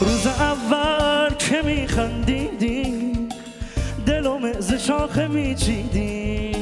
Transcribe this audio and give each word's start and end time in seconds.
روز 0.00 0.26
اول 0.26 1.34
که 1.34 1.62
میخندیدی 1.62 3.12
دلم 4.06 4.60
ز 4.60 4.72
شاخه 4.72 5.26
میچیدی. 5.26 6.52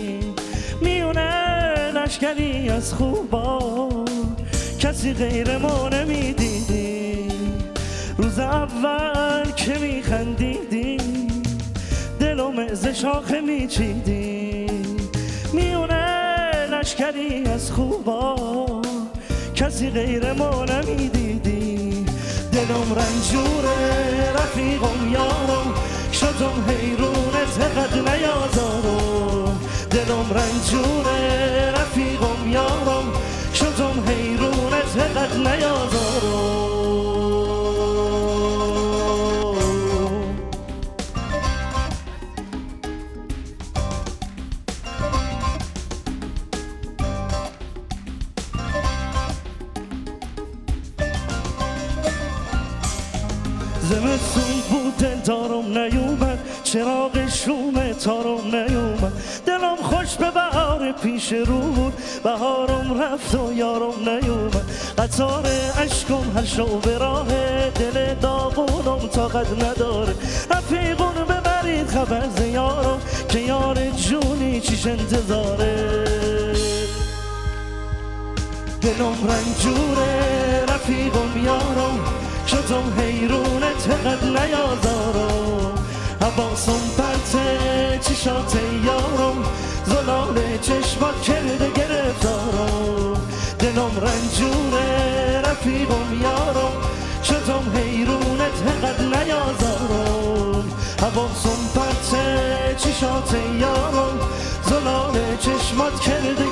میونه 0.80 1.92
لشکری 1.95 2.68
از 2.68 2.95
خوبا 2.95 3.91
کسی 4.79 5.12
غیر 5.12 5.59
ما 5.59 5.88
نمی‌دیدی. 5.88 7.18
روز 8.18 8.38
اول 8.38 9.51
که 9.56 9.78
میخندیدی 9.78 10.96
دلم 12.20 12.74
ز 12.74 12.87
شاخه 12.87 13.41
میچیدی. 13.41 14.66
میونه 15.52 16.66
لشکری 16.70 17.45
از 17.45 17.70
خوبا 17.70 18.83
کسی 19.55 19.91
غیر 19.91 20.33
ما 20.33 20.64
نمی‌دیدی. 20.64 21.31
دلم 22.62 22.95
رنجوره 22.95 24.33
رفیقم 24.33 25.12
یارم. 25.12 25.75
شدم 26.12 26.65
حیرونه 26.69 27.45
تقد 27.59 27.95
نیازارم. 28.09 29.61
دلم 29.91 30.27
رنجوره 30.38 31.21
زمستون 53.83 54.63
بود 54.71 54.97
دل 54.97 55.16
دارم 55.25 55.79
نیومد 55.79 56.38
چراغ 56.65 57.29
شوم 57.29 57.93
تارم 57.93 58.57
نیومد. 58.57 59.13
دلم 59.47 59.77
خوش 59.77 60.15
به 60.15 60.30
بهار 60.30 60.93
پیش 60.93 61.33
رو 61.33 61.59
بود 61.61 61.93
بهارم 62.25 63.03
رفت 63.03 63.35
و 63.35 63.53
یارم 63.53 64.09
نیومد. 64.09 64.71
قطار 64.99 65.47
عشقم 65.78 66.33
هر 66.37 66.44
شو 66.44 66.78
به 66.78 66.99
راه 66.99 67.27
دل 67.71 68.15
داغونم 68.15 69.09
طاقت 69.09 69.65
نداره. 69.65 70.15
رفیقون 70.50 71.15
ببرید 71.28 71.87
خبر 71.87 72.28
زیارم 72.37 73.00
که 73.28 73.38
یار 73.38 73.91
جونی 73.91 74.60
چیش 74.60 74.87
انتظاره. 74.87 76.05
دلم 78.83 79.16
رنجوره 79.28 80.65
رفیقم 80.69 81.44
یارم. 81.44 81.99
شدم 82.47 83.00
حیرونه 83.00 83.72
تقد 83.84 84.25
نیازارم؟ 84.25 85.72
حواسم 86.21 86.82
پرته 86.98 87.98
چشات 88.00 88.56
یارم؟ 88.84 89.44
زلال 89.84 90.59
چشمات 90.62 91.22
کرده 91.22 91.70
گرفتارم. 91.70 93.16
دلم 93.59 93.93
رنجوره 94.00 95.41
رفیقم 95.44 96.20
یارم. 96.22 96.72
شدم 97.25 97.72
حیرونه 97.75 98.48
تقد 98.65 99.00
نیازارم؟ 99.00 100.65
حواسم 101.00 101.60
پرته 101.75 102.76
چشات 102.78 103.34
یارم؟ 103.60 104.19
زلال 104.62 105.37
چشمات 105.41 106.00
کرده 106.00 106.51